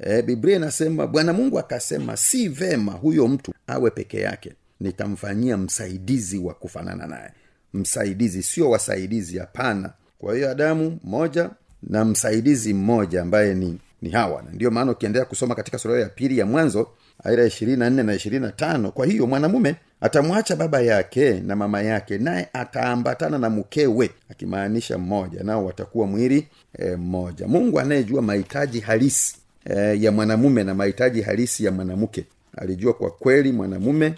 e, 0.03 0.23
biblia 0.23 0.57
inasema 0.57 1.07
bwana 1.07 1.33
mungu 1.33 1.59
akasema 1.59 2.17
si 2.17 2.49
vema 2.49 2.93
huyo 2.93 3.29
mtu 3.29 3.55
awe 3.67 3.91
peke 3.91 4.21
yake. 4.21 4.53
Nitamfanyia 4.81 5.57
msaidizi 5.57 6.39
wa 6.39 6.55
kufanana 6.55 7.07
naye. 7.07 7.31
Msaidizi 7.75 8.43
sio 8.43 8.71
wasaidizi 8.71 9.39
hapana. 9.39 9.91
Kwa 10.19 10.35
hiyo 10.35 10.51
adamu 10.51 10.99
mmoja 11.05 11.51
na 11.83 12.05
msaidizi 12.05 12.75
mmoja 12.75 13.23
ambaye 13.23 13.55
ni 13.55 13.79
ni 14.03 14.11
hawa. 14.11 14.43
Na 14.43 14.51
ndiyo 14.53 14.71
maana 14.71 14.93
ukiendelea 14.93 15.25
kusoma 15.27 15.55
katika 15.55 15.79
sura 15.79 16.01
ya 16.01 16.09
pili 16.09 16.39
ya 16.39 16.47
mwanzo 16.47 16.89
aira 17.25 17.45
ishirini 17.47 17.77
na 17.79 17.91
nne 17.91 18.03
na 18.03 18.15
ishirini 18.15 18.47
na 18.47 18.53
tano 18.53 18.91
kwa 18.91 19.07
hiyo 19.07 19.27
mwanamume 19.27 19.75
atamwacha 20.01 20.57
baba 20.57 20.81
yake 20.81 21.41
na 21.41 21.57
mama 21.57 21.83
yake 21.83 22.19
naye 22.19 22.49
ataambatana 22.53 23.39
na 23.39 23.51
mkewe 23.51 24.11
akimaanisha 24.31 24.99
mmoja. 24.99 25.43
Nao 25.43 25.65
watakuwa 25.65 26.07
mwili 26.07 26.49
e, 26.79 26.97
mungu 27.47 27.81
anayejua 27.81 28.23
mahitaji 28.23 28.81
halisi 28.81 29.37
e, 29.65 30.03
ya 30.03 30.13
mwanamume 30.13 30.65
na 30.65 30.75
mahitaji 30.75 31.23
halisi 31.23 31.65
ya 31.65 31.73
mwanamke 31.73 32.25
alijua 32.57 32.93
kwa 32.95 33.11
kweli 33.11 33.53
mwanamume 33.53 34.15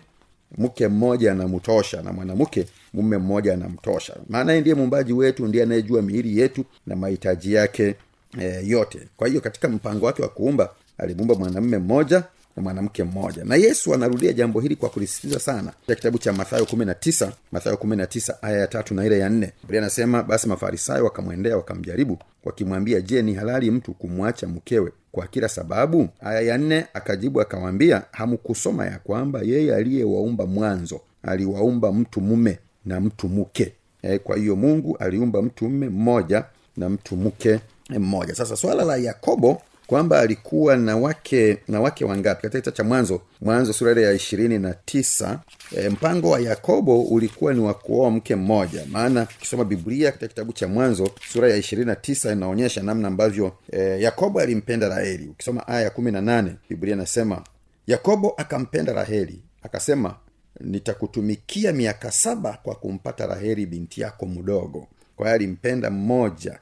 mke 0.59 0.89
mmoja 0.89 1.33
anamtosha 1.33 2.03
na 2.03 2.13
mwanamke 2.13 2.67
mume 2.93 3.19
mmoja 3.19 3.55
anamtosha. 3.55 4.17
Maana 4.29 4.61
ndiye 4.61 4.75
muumbaji 4.75 5.13
wetu 5.13 5.47
ndiye 5.47 5.65
anayejua 5.65 6.03
miili 6.03 6.39
yetu 6.41 6.65
na 6.87 6.97
mahitaji 6.97 7.53
yake 7.53 7.95
e, 8.41 8.63
yote. 8.67 8.99
Kwa 9.17 9.29
hiyo 9.29 9.41
katika 9.41 9.69
mpango 9.69 10.07
wake 10.07 10.23
wa 10.23 10.29
kuumba 10.29 10.71
alimuumba 10.99 11.35
mwanamume 11.35 11.79
mmoja 11.79 12.23
na 12.57 12.63
mwanamke 12.63 13.05
mmoja. 13.05 13.45
Na 13.45 13.57
yesu 13.57 13.95
anarudia 13.95 14.33
jambo 14.33 14.61
hili 14.61 14.77
kwa 14.77 14.89
kulisitiza 14.91 15.39
sana. 15.41 15.63
Katika 15.73 15.95
kitabu 15.95 16.19
cha 16.19 16.33
mathayo 16.33 16.67
kumi 16.67 16.85
na 16.85 16.95
tisa 16.95 17.33
mathayo 17.53 17.77
kumi 17.77 17.97
na 17.97 18.07
tisa 18.07 18.43
aya 18.43 18.59
ya 18.59 18.67
tatu 18.67 18.95
na 18.95 19.07
ile 19.07 19.19
ya 19.19 19.29
nne 19.29 19.53
biblia 19.63 19.81
anasema 19.81 20.23
basi 20.23 20.49
mafarisayo 20.49 21.05
wakamwendea 21.05 21.57
wakamjaribu 21.57 22.19
wakimwambia 22.45 23.01
je 23.01 23.23
ni 23.23 23.35
halali 23.35 23.71
mtu 23.71 23.93
kumwacha 23.95 24.47
mkewe 24.47 24.93
kwa 25.15 25.27
kila 25.27 25.49
sababu? 25.49 26.09
Aya 26.21 26.41
ya 26.41 26.59
nne 26.59 26.87
akajibu 26.95 27.41
akawaambia 27.41 28.03
hamkusoma 28.13 28.87
ya 28.87 28.99
kwamba 28.99 29.41
yeye 29.43 29.75
aliyewaumba 29.75 30.47
mwanzo 30.47 31.01
aliwaumba 31.23 31.93
mtu 31.93 32.21
mume 32.21 32.59
na 32.85 33.01
mtu 33.01 33.29
mke 33.29 33.73
e, 34.03 34.19
kwa 34.19 34.37
hiyo 34.37 34.57
mungu 34.57 34.97
aliumba 34.97 35.43
mtu 35.43 35.69
mme 35.69 35.89
mmoja 35.89 36.45
na 36.77 36.89
mtu 36.89 37.17
mke 37.17 37.61
mmoja. 37.91 38.35
Sasa 38.35 38.57
swala 38.57 38.85
la 38.85 38.97
yakobo 38.97 39.63
kwamba 39.87 40.21
alikuwa 40.21 40.77
na 40.77 40.97
wake 40.97 41.59
na 41.69 41.81
wake 41.81 42.05
wangapi? 42.05 42.43
Katika 42.43 42.59
kitabu 42.61 42.77
cha 42.77 42.85
mwanzo 42.85 43.21
mwanzo 43.41 43.73
sura 43.73 43.93
ile 43.93 44.03
ya 44.03 44.13
ishirini 44.13 44.59
na 44.59 44.75
tisa 44.75 45.41
e, 45.77 45.89
mpango 45.89 46.31
wa 46.31 46.41
yakobo 46.41 47.03
ulikuwa 47.03 47.55
ni 47.55 47.61
wa 47.61 47.75
kuoa 47.75 48.11
mke 48.11 48.37
mmoja. 48.37 48.87
Maana 48.91 49.27
ukisoma 49.39 49.65
biblia 49.65 50.11
katika 50.13 50.29
kitabu 50.29 50.53
cha 50.53 50.69
mwanzo 50.69 51.11
sura 51.33 51.51
ya 51.51 51.57
ishirini 51.57 51.87
na 51.87 51.97
tisa 51.97 52.33
inaonyesha 52.33 52.83
namna 52.83 53.09
ambavyo 53.09 53.53
e, 53.73 53.79
yakobo 54.03 54.41
alimpenda 54.41 54.89
raheli. 54.89 55.29
Ukisoma 55.29 55.69
aya 55.69 55.81
ya 55.83 55.91
kumi 55.91 56.11
na 56.13 56.21
nane 56.21 56.57
biblia 56.71 56.95
inasema 56.95 57.43
yakobo 57.87 58.35
akampenda 58.37 58.93
raheli 58.93 59.41
akasema 59.63 60.15
nitakutumikia 60.61 61.73
miaka 61.73 62.11
saba 62.11 62.59
kwa 62.63 62.75
kumpata 62.75 63.27
raheli 63.27 63.67
binti 63.67 64.01
yako 64.01 64.27
mdogo. 64.27 64.87
Kwa 65.17 65.27
hiyo 65.27 65.35
alimpenda 65.35 65.91
mmoja 65.91 66.59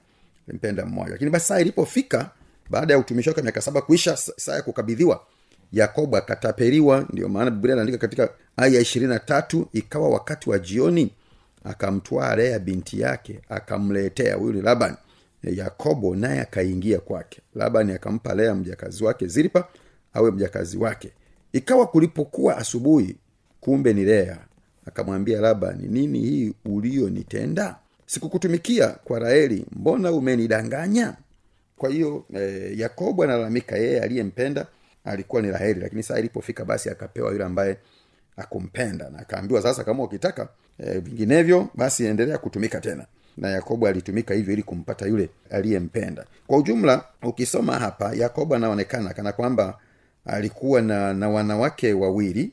alimpenda 0.49 0.87
mmoja. 0.87 1.11
Lakini 1.12 1.31
basi 1.31 1.47
saa 1.47 1.61
ilipofika 1.61 2.31
baada 2.73 2.95
ya 2.95 2.99
utumishi 3.00 3.29
wake 3.29 3.43
miaka 3.43 3.61
saba 3.61 3.83
kuisha 3.83 4.17
saa 4.17 4.55
ya 4.55 4.62
kukabidhiwa 4.62 5.21
yakobo 5.73 6.17
akatapeliwa. 6.17 7.07
Ndio 7.12 7.29
maana 7.29 7.50
biblia 7.50 7.73
anaandika 7.73 7.99
katika 7.99 8.29
aya 8.57 8.80
ishirini 8.80 9.13
na 9.13 9.19
tatu 9.19 9.69
ikawa 9.73 10.08
wakati 10.08 10.50
wa 10.50 10.58
jioni 10.58 11.13
akamtwaa 11.65 12.37
lea 12.37 12.58
binti 12.58 13.00
yake 13.00 13.41
akamletea 13.49 14.35
huyu 14.35 14.52
ni 14.52 14.63
labani 14.63 14.97
yakobo 15.43 16.17
naye 16.17 16.41
akaingia 16.41 16.99
kwake. 16.99 17.41
Labani 17.54 17.93
akampa 17.93 18.35
lea 18.35 18.54
mjakazi 18.54 19.04
wake 19.04 19.26
ziripa 19.26 19.69
awe 20.15 20.30
mjakazi 20.30 20.76
wake. 20.78 21.13
Ikawa 21.52 21.87
kulipokuwa 21.87 22.56
asubuhi 22.56 23.17
kumbe 23.61 23.93
ni 23.93 24.04
lea 24.04 24.39
akamwambia 24.87 25.41
labani 25.41 25.89
nini 25.89 26.19
hii 26.19 26.54
uliyonitenda? 26.65 27.76
Sikukutumikia 28.06 28.89
kwa 28.89 29.19
raeli 29.19 29.67
mbona 29.73 30.13
umenidanganya 30.13 31.15
kwa 31.82 31.90
hiyo 31.90 32.25
eh, 32.34 32.78
yakobo 32.78 33.25
analalamika 33.25 33.76
yeye 33.76 34.00
aliyempenda 34.00 34.66
alikuwa 35.04 35.42
ni 35.42 35.50
raheli 35.50 35.80
lakini 35.80 36.02
saa 36.02 36.18
ilipofika 36.18 36.64
basi 36.64 36.90
akapewa 36.90 37.32
yule 37.32 37.45
ambaye 37.45 37.76
akumpenda 38.36 39.10
na 39.10 39.18
akaambiwa 39.18 39.62
sasa 39.62 39.84
kama 39.84 40.02
ukitaka 40.02 40.49
e, 40.78 40.99
vinginevyo 40.99 41.68
basi 41.75 42.06
endelea 42.06 42.38
kutumika 42.38 42.80
tena. 42.80 43.06
Na 43.36 43.49
yakobo 43.50 43.86
alitumika 43.88 44.34
hivyo 44.34 44.52
ili 44.52 44.62
kumpata 44.62 45.06
yule 45.06 45.28
aliyempenda. 45.50 46.25
Kwa 46.47 46.58
ujumla 46.58 47.04
ukisoma 47.23 47.78
hapa 47.78 48.12
yakobo 48.14 48.54
anaonekana 48.54 49.14
kana 49.14 49.32
kwamba 49.32 49.78
alikuwa 50.25 50.82
na, 50.82 51.14
na 51.14 51.28
wanawake 51.28 51.92
wawili 51.92 52.52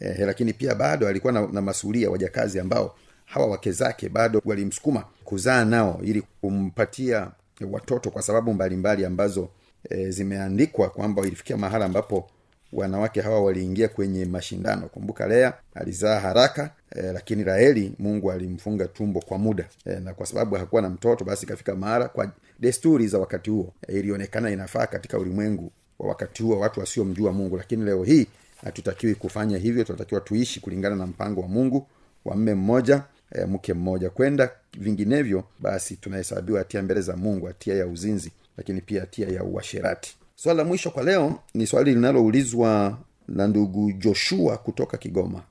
eh, 0.00 0.18
lakini 0.18 0.52
pia 0.52 0.74
bado 0.74 1.08
alikuwa 1.08 1.32
na, 1.32 1.46
na 1.46 1.60
masulia 1.62 2.10
wajakazi 2.10 2.60
ambao 2.60 2.96
hawa 3.24 3.46
wake 3.46 3.72
zake 3.72 4.08
bado 4.08 4.42
walimsukuma 4.44 5.04
kuzaa 5.24 5.64
nao 5.64 6.00
ili 6.04 6.22
kumpatia 6.40 7.30
watoto 7.70 8.10
kwa 8.10 8.22
sababu 8.22 8.54
mbalimbali 8.54 8.76
mbali 8.76 9.04
ambazo 9.04 9.48
e, 9.90 10.10
zimeandikwa 10.10 10.90
kwamba 10.90 11.22
ilifikia 11.26 11.56
mahala 11.56 11.84
ambapo 11.84 12.30
wanawake 12.72 13.20
hawa 13.20 13.42
waliingia 13.42 13.88
kwenye 13.88 14.24
mashindano. 14.24 14.88
Kumbuka 14.88 15.26
lea 15.26 15.54
alizaa 15.74 16.20
haraka 16.20 16.70
e, 16.96 17.02
lakini 17.02 17.44
raheli 17.44 17.92
mungu 17.98 18.32
alimfunga 18.32 18.88
tumbo 18.88 19.20
kwa 19.20 19.38
muda. 19.38 19.68
E, 19.86 20.00
na 20.00 20.14
kwa 20.14 20.26
sababu 20.26 20.54
hakuwa 20.54 20.82
na 20.82 20.90
mtoto 20.90 21.24
basi 21.24 21.46
ikafika 21.46 21.74
mahala 21.74 22.08
kwa 22.08 22.30
desturi 22.60 23.08
za 23.08 23.18
wakati 23.18 23.50
huo. 23.50 23.72
E, 23.88 23.92
ilionekana 23.98 24.50
inafaa 24.50 24.86
katika 24.86 25.18
ulimwengu 25.18 25.72
wa 25.98 26.08
wakati 26.08 26.42
huo 26.42 26.58
watu 26.58 26.80
wasiomjua 26.80 27.32
mungu. 27.32 27.56
Lakini 27.56 27.84
leo 27.84 28.04
hii 28.04 28.26
hatutakiwi 28.64 29.14
kufanya 29.14 29.58
hivyo 29.58 29.84
tunatakiwa 29.84 30.20
tuishi 30.20 30.60
kulingana 30.60 30.96
na 30.96 31.06
mpango 31.06 31.40
wa 31.40 31.48
mungu 31.48 31.86
wa 32.24 32.36
mme 32.36 32.54
mmoja 32.54 33.02
e, 33.34 33.44
mke 33.44 33.74
mmoja. 33.74 34.10
Kwenda 34.10 34.50
vinginevyo 34.78 35.44
basi 35.60 35.96
tunahesabiwa 35.96 36.58
hatia 36.58 36.82
mbele 36.82 37.00
za 37.00 37.16
mungu 37.16 37.46
hatia 37.46 37.74
ya 37.74 37.86
uzinzi 37.86 38.30
lakini 38.56 38.80
pia 38.80 39.00
hatia 39.00 39.28
ya 39.28 39.44
uasherati. 39.44 40.16
Swali 40.36 40.58
la 40.58 40.64
mwisho 40.64 40.90
kwa 40.90 41.02
leo 41.02 41.38
ni 41.54 41.66
swali 41.66 41.94
linaloulizwa 41.94 42.98
na 43.28 43.46
ndugu 43.46 43.92
joshua 43.92 44.56
kutoka 44.58 44.96
kigoma. 44.96 45.42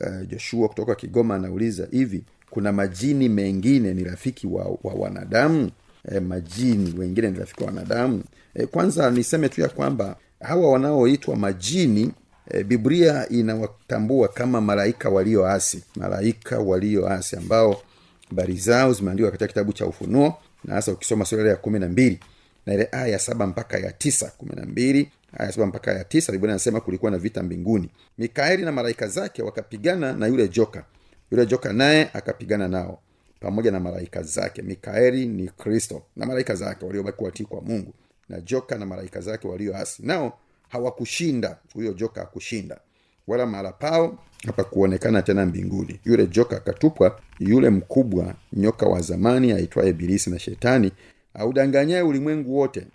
E, 0.00 0.26
joshua 0.26 0.68
kutoka 0.68 0.94
kigoma 0.94 1.34
anauliza 1.34 1.88
hivi 1.90 2.24
kuna 2.50 2.72
majini 2.72 3.28
mengine 3.28 3.94
ni 3.94 4.04
rafiki 4.04 4.46
wa, 4.46 4.64
wa 4.84 4.94
wanadamu? 4.94 5.70
E, 6.08 6.20
majini 6.20 6.94
wengine 6.98 7.30
ni 7.30 7.38
rafiki 7.38 7.60
wa 7.62 7.66
wanadamu. 7.66 8.22
E, 8.54 8.66
kwanza 8.66 9.10
niseme 9.10 9.48
tu 9.48 9.60
ya 9.60 9.68
kwamba 9.68 10.16
hawa 10.40 10.70
wanaoitwa 10.70 11.36
majini 11.36 12.12
e, 12.52 12.64
biblia 12.64 13.28
inawatambua 13.28 14.28
kama 14.28 14.60
malaika 14.60 15.08
walioasi 15.08 15.84
malaika 15.96 16.58
walioasi 16.58 17.36
ambao 17.36 17.82
habari 18.28 18.56
zao 18.56 18.92
zimeandikwa 18.92 19.30
katika 19.30 19.48
kitabu 19.48 19.72
cha 19.72 19.86
ufunuo 19.86 20.34
na 20.64 20.74
hasa 20.74 20.92
ukisoma 20.92 21.24
sura 21.24 21.50
ya 21.50 21.56
kumi 21.56 21.78
na 21.78 21.88
mbili 21.88 22.20
na 22.66 22.74
ile 22.74 22.88
aya 22.92 23.06
ya 23.06 23.18
saba 23.18 23.46
mpaka 23.46 23.78
ya 23.78 23.92
tisa 23.92 24.32
kumi 24.38 24.52
na 24.56 24.66
mbili 24.66 25.10
aya 25.38 25.52
saba 25.52 25.66
mpaka 25.66 25.92
ya 25.92 26.04
tisa 26.04 26.32
biblia 26.32 26.50
anasema 26.52 26.80
kulikuwa 26.80 27.10
na 27.10 27.18
vita 27.18 27.42
mbinguni. 27.42 27.90
Mikaeli 28.18 28.64
na 28.64 28.72
malaika 28.72 29.08
zake 29.08 29.42
wakapigana 29.42 30.12
na 30.12 30.26
yule 30.26 30.48
joka. 30.48 30.84
Yule 31.30 31.46
joka 31.46 31.72
naye 31.72 32.10
akapigana 32.12 32.68
nao 32.68 32.98
pamoja 33.40 33.70
na 33.70 33.80
malaika 33.80 34.22
zake. 34.22 34.62
Mikaeli 34.62 35.26
ni 35.26 35.48
kristo 35.48 36.02
na 36.16 36.26
malaika 36.26 36.54
zake 36.54 36.84
waliobaki 36.84 37.24
watii 37.24 37.44
kwa 37.44 37.60
mungu 37.60 37.94
na 38.28 38.40
joka 38.40 38.78
na 38.78 38.86
malaika 38.86 39.20
zake 39.20 39.48
walioasi 39.48 40.02
nao 40.06 40.38
hawakushinda. 40.72 41.56
Huyo 41.74 41.92
joka 41.92 42.22
akushinda 42.22 42.80
wala 43.26 43.46
mahala 43.46 43.72
pao 43.72 44.18
hapakuonekana 44.46 45.22
tena 45.22 45.46
mbinguni. 45.46 46.00
Yule 46.04 46.26
joka 46.26 46.56
akatupwa 46.56 47.20
yule 47.38 47.70
mkubwa 47.70 48.34
nyoka 48.52 48.86
wa 48.86 49.00
zamani 49.00 49.52
aitwaye 49.52 49.90
ibilisi 49.90 50.30
na 50.30 50.38
shetani 50.38 50.92
audanganyaye 51.34 52.02
ulimwengu 52.02 52.56
wote 52.58 52.86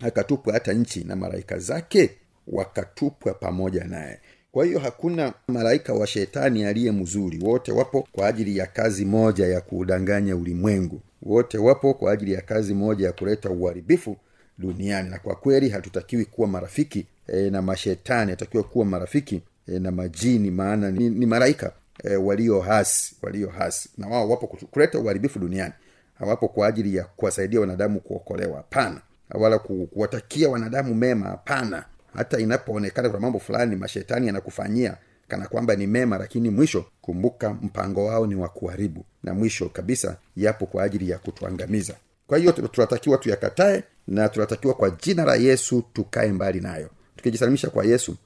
akatupwa 0.00 0.52
hata 0.52 0.72
nchi 0.72 1.04
na 1.04 1.16
malaika 1.16 1.58
zake 1.58 2.10
wakatupwa 2.46 3.34
pamoja 3.34 3.84
naye. 3.84 4.20
Kwa 4.52 4.64
hiyo 4.64 4.78
hakuna 4.78 5.32
malaika 5.48 5.94
wa 5.94 6.06
shetani 6.06 6.64
aliye 6.64 6.92
mzuri. 6.92 7.38
Wote 7.42 7.72
wapo 7.72 8.08
kwa 8.12 8.26
ajili 8.26 8.56
ya 8.56 8.66
kazi 8.66 9.04
moja 9.04 9.46
ya 9.46 9.60
kuudanganya 9.60 10.36
ulimwengu. 10.36 11.00
Wote 11.22 11.58
wapo 11.58 11.94
kwa 11.94 12.12
ajili 12.12 12.32
ya 12.32 12.40
kazi 12.40 12.74
moja 12.74 13.06
ya 13.06 13.12
kuleta 13.12 13.50
uharibifu 13.50 14.16
duniani. 14.58 15.10
Na 15.10 15.18
kwa 15.18 15.34
kweli 15.34 15.68
hatutakiwi 15.68 16.24
kuwa 16.24 16.48
marafiki 16.48 17.06
e, 17.28 17.50
na 17.50 17.62
mashetani 17.62 18.32
atakiwa 18.32 18.62
kuwa 18.64 18.84
marafiki. 18.84 19.42
E, 19.68 19.78
na 19.78 19.90
majini 19.90 20.50
maana 20.50 20.90
ni, 20.90 21.10
ni 21.10 21.26
malaika. 21.26 21.72
E, 22.04 22.16
walio 22.16 22.60
hasi 22.60 23.16
walio 23.22 23.48
hasi. 23.48 23.88
Na 23.98 24.06
wao 24.08 24.28
wapo 24.30 24.46
kuleta 24.46 24.98
uharibifu 24.98 25.38
duniani. 25.38 25.72
Hawapo 26.18 26.48
kwa 26.48 26.66
ajili 26.66 26.96
ya 26.96 27.04
kuwasaidia 27.04 27.60
wanadamu 27.60 28.00
kuokolewa. 28.00 28.56
Hapana. 28.56 29.00
Wala 29.30 29.58
ku, 29.58 29.86
kuwatakia 29.86 30.48
wanadamu 30.48 30.94
mema. 30.94 31.26
Hapana. 31.26 31.84
Hata 32.14 32.38
inapoonekana 32.38 33.08
kuna 33.08 33.20
mambo 33.20 33.38
fulani 33.38 33.76
mashetani 33.76 34.26
yanakufanyia 34.26 34.96
kana 35.28 35.46
kwamba 35.46 35.76
ni 35.76 35.86
mema 35.86 36.18
lakini 36.18 36.50
mwisho 36.50 36.84
kumbuka 37.00 37.50
mpango 37.50 38.04
wao 38.06 38.26
ni 38.26 38.34
wa 38.34 38.48
kuharibu. 38.48 39.04
Na 39.22 39.34
mwisho 39.34 39.68
kabisa 39.68 40.16
yapo 40.36 40.66
kwa 40.66 40.82
ajili 40.84 41.10
ya 41.10 41.18
kutuangamiza. 41.18 41.94
Kwa 42.26 42.38
hiyo 42.38 42.52
tunatakiwa 42.52 43.18
tuyakatae 43.18 43.84
na 44.08 44.28
tunatakiwa 44.28 44.74
kwa 44.74 44.90
jina 44.90 45.24
la 45.24 45.34
yesu 45.34 45.84
tukae 45.92 46.32
mbali 46.32 46.60
nayo 46.60 46.90
tukijisalimisha 47.24 47.70
kwa 47.70 47.84
yesu 47.84 48.16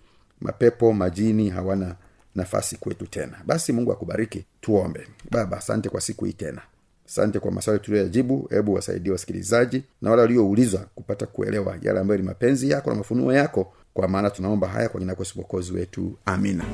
mapepo 0.41 0.93
majini 0.93 1.51
hawana 1.51 1.95
nafasi 2.35 2.77
kwetu 2.77 3.07
tena. 3.07 3.39
Basi 3.47 3.73
mungu 3.73 3.93
akubariki 3.93 4.45
tuombe. 4.61 5.09
Baba 5.31 5.57
asante 5.59 5.89
kwa 5.89 6.01
siku 6.01 6.25
hii 6.25 6.33
tena. 6.33 6.63
Asante 7.09 7.39
kwa 7.41 7.51
maswali 7.51 7.81
tuliyoyajibu. 7.81 8.47
Hebu 8.51 8.75
wasaidie 8.75 9.13
wasikilizaji 9.13 9.83
na 10.03 10.11
wale 10.11 10.23
walioulizwa 10.23 10.81
kupata 10.95 11.27
kuelewa 11.27 11.77
yale 11.83 12.01
ambayo 12.01 12.21
ni 12.21 12.27
mapenzi 12.27 12.71
yako 12.71 12.91
na 12.91 12.97
mafunuo 12.97 13.33
yako. 13.33 13.73
Kwa 13.95 14.09
maana 14.09 14.31
tunaomba 14.31 14.69
haya 14.69 14.89
kwa 14.89 15.01
jina 15.01 15.13
lako 15.13 15.25
mokozi 15.37 15.73
wetu. 15.73 16.17
Amina 16.25 16.65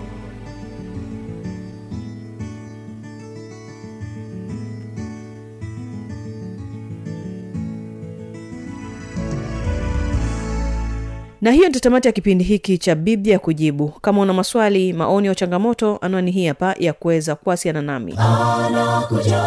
na 11.44 11.50
hiyo 11.52 11.68
ndio 11.68 11.80
tamati 11.80 12.08
ya 12.08 12.12
kipindi 12.12 12.44
hiki 12.44 12.78
cha 12.78 12.94
biblia 12.94 13.38
kujibu. 13.38 13.88
Kama 13.88 14.20
una 14.20 14.32
maswali 14.32 14.92
maoni 14.92 15.28
au 15.28 15.34
changamoto 15.34 15.98
anwani 16.00 16.30
hii 16.30 16.46
hapa 16.46 16.74
ya 16.78 16.92
kuweza 16.92 17.34
kuwasiliana 17.34 17.82
nami. 17.82 18.14
Anakuja 18.18 19.42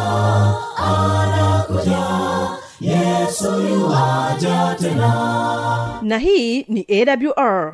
anakuja 0.77 1.97
yesu 2.81 3.51
tena. 4.79 5.99
Na 6.01 6.17
hii 6.17 6.61
ni 6.67 6.85
awr 6.89 7.73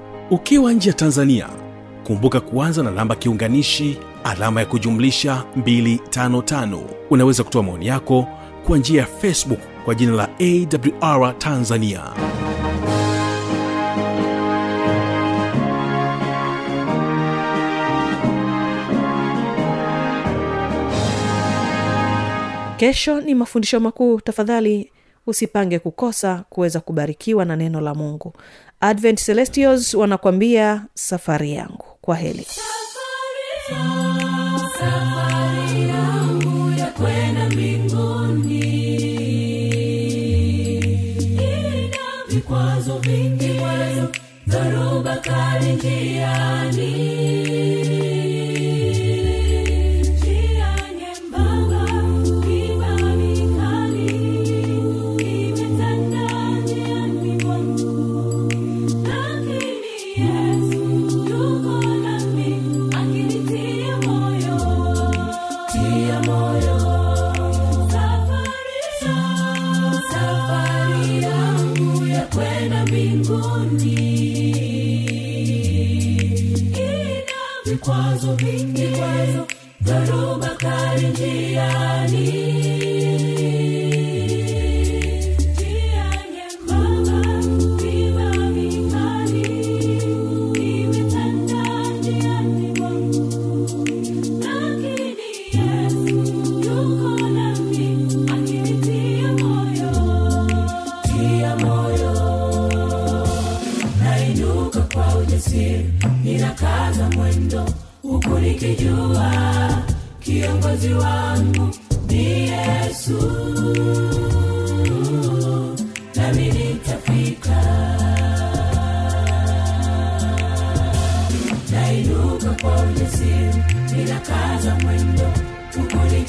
ukiwa 0.31 0.73
nje 0.73 0.89
ya 0.89 0.95
tanzania 0.95 1.49
kumbuka 2.03 2.39
kuanza 2.39 2.83
na 2.83 2.91
namba 2.91 3.15
kiunganishi 3.15 3.97
alama 4.23 4.59
ya 4.59 4.65
kujumlisha 4.65 5.43
255 5.57 6.79
unaweza 7.09 7.43
kutoa 7.43 7.63
maoni 7.63 7.87
yako 7.87 8.27
kwa 8.67 8.77
njia 8.77 9.01
ya 9.01 9.07
facebook 9.07 9.59
kwa 9.85 9.95
jina 9.95 10.11
la 10.11 10.29
awr 10.39 11.37
tanzania. 11.37 12.01
Kesho 22.77 23.21
ni 23.21 23.35
mafundisho 23.35 23.79
makuu. 23.79 24.21
Tafadhali 24.21 24.91
usipange 25.27 25.79
kukosa 25.79 26.43
kuweza 26.49 26.79
kubarikiwa 26.79 27.45
na 27.45 27.55
neno 27.55 27.81
la 27.81 27.95
mungu 27.95 28.33
advent 28.81 29.25
celestials 29.25 29.93
wanakwambia 29.93 30.81
safari 30.93 31.53
yangu. 31.53 31.85
Kwa 32.01 32.15
heli 32.15 32.43
safari 32.43 32.71
ina 35.81 37.49
vikwazo 42.27 42.97
vingi 42.99 43.59
dharuba 44.47 45.17
kali 45.17 45.73
njiani 45.73 46.91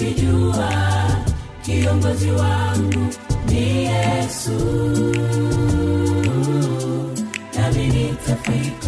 nikijua 0.03 0.73
kiongozi 1.63 2.31
wangu 2.31 3.15
ni 3.49 3.85
yesu. 3.85 4.51
Nami 7.57 7.87
nitafika 7.87 8.82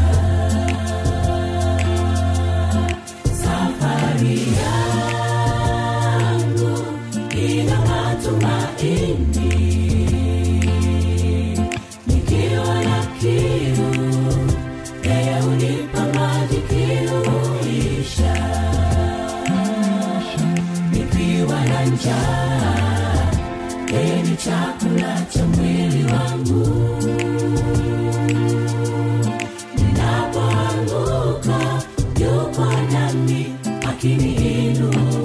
nami 34.05 34.14
akiniinua 34.17 35.23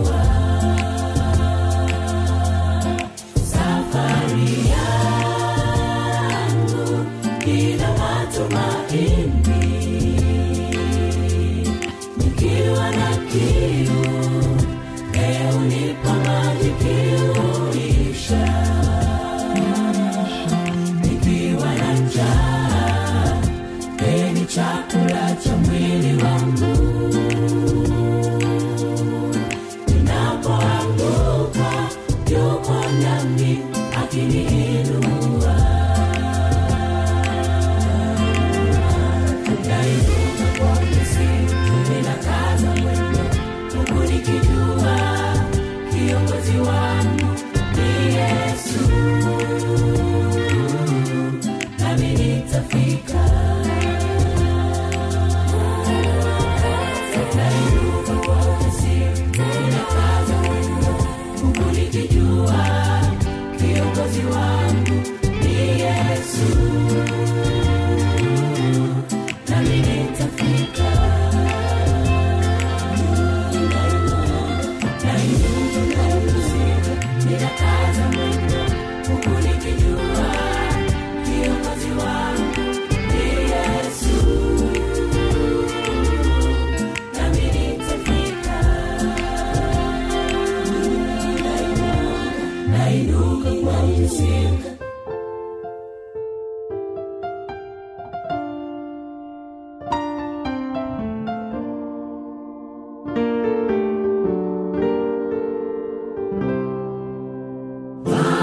yetu 108.06 108.39